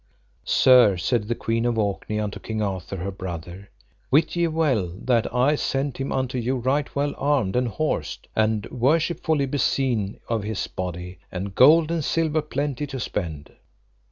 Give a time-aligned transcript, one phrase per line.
[0.47, 3.69] Sir, said the Queen of Orkney unto King Arthur her brother,
[4.09, 8.65] wit ye well that I sent him unto you right well armed and horsed, and
[8.71, 13.51] worshipfully beseen of his body, and gold and silver plenty to spend.